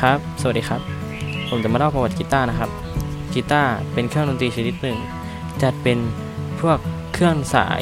[0.00, 0.80] ครับ สวัสดีครับ
[1.48, 2.70] ผมจะมาเล่าประวัติกีตาร์นะครับ
[3.34, 4.98] กีตาร์เป็นเครื่องดนตรีชนิดหนึ่ง
[5.62, 5.98] จัดเป็น
[6.60, 6.78] พวก
[7.12, 7.80] เครื่องสาย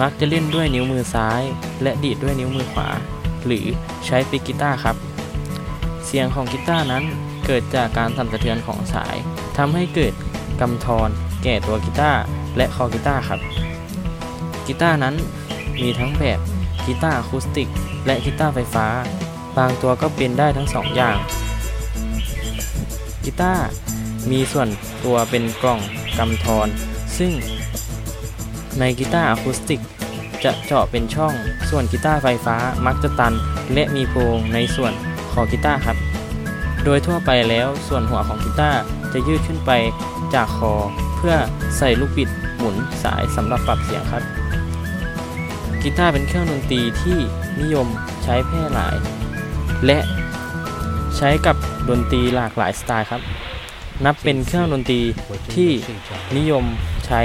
[0.00, 1.42] มักจะเล่นด้วยนิ้วมือซ้าย
[1.82, 2.88] และดีดด้วยนิ้วมือขวา
[3.46, 3.66] หรือ
[4.06, 4.96] ใช้ปิกกีตาร์ครับ
[6.06, 7.04] เสียงของกีตาร์นั้น
[7.46, 9.16] เกิดจากการสั่นสะเทือนของสาย
[9.56, 10.12] ทำให้เกิด
[10.60, 11.08] กำธร
[11.42, 12.20] แก่ตัวกีตาร์
[12.56, 13.40] และคอกีตาร์ครับ
[14.66, 15.14] กีตาร์นั้น
[15.82, 16.38] มีทั้งแบบ
[16.86, 17.68] กีตาร์อะคูสติก
[18.06, 18.86] และกีตาร์ไฟฟ้า
[19.56, 21.16] บางตัวก็เป็นได้ทั้งสองอย่าง
[23.24, 23.66] กีตาร์
[24.30, 24.68] มีส่วน
[25.04, 25.80] ตัวเป็นกล่อง
[26.18, 26.68] กำธร
[27.18, 27.32] ซึ่ง
[28.78, 29.80] ในกีตาร์อะคูสติก
[30.44, 31.34] จะเจาะเป็นช่อง
[31.70, 33.34] ส่วนกีตาร์ไฟฟ้ามักจะตัน
[33.72, 34.92] และมีโพรงในส่วน
[35.32, 35.96] คอกีตาร์ครับ
[36.84, 38.80] โดยทั่วไปแล้วส่วนหัวของกีตาร์
[39.12, 39.70] จะยื่นขึ้นไป
[40.34, 40.74] จากคอ
[41.16, 41.34] เพื่อ
[41.78, 44.22] ใส่ลูกบิดหมุนสายสำหรับปรับเสียงครับ
[45.82, 47.18] กีตาร์เป็นเครื่องดนตรีที่
[47.60, 47.86] นิยม
[48.22, 48.96] ใช้แพร่หลาย
[49.86, 49.98] และ
[51.16, 51.56] ใช้กับ
[51.88, 53.22] ดนตรีหลากหลายสไตล์ครับ
[54.04, 55.00] นับเป็นเครื่องดนตรี
[55.54, 55.70] ที่
[56.36, 56.64] นิยม
[57.06, 57.20] ใช้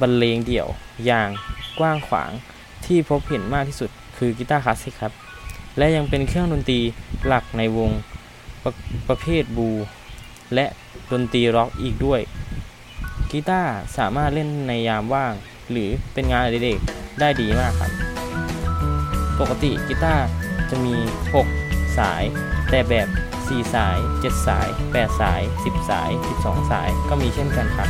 [0.00, 0.68] บรรเลงเดี่ยว
[1.04, 1.28] อย่าง
[1.78, 2.30] กว้างขวาง
[2.84, 5.12] ที่พบเห็นมากที่สุดคือกีตาร์คลาสสิกครับ
[5.78, 6.80] และยังเป็นเครื่องดนตรี
[7.26, 7.90] หลักในวง
[8.62, 8.72] ประ
[9.08, 9.70] ประเภทบู
[10.54, 10.66] และ
[11.12, 12.20] ดนตรีร็อกอีกด้วย
[13.30, 15.32] กีตาร์สามารถเล่นในยามว่าง
[15.70, 16.78] หรือเป็นงานอดิเรก
[17.20, 17.92] ได้ดีมากครับ
[19.40, 20.24] ปกติกีตาร์
[20.70, 20.94] จะมี
[21.34, 21.61] 6
[21.98, 22.22] สาย
[22.70, 23.08] แต่แบบ
[23.40, 27.88] 4 สาย 7 สาย 8 สาย 10 สาย 12 สาย ก็มีเช่นกันครับ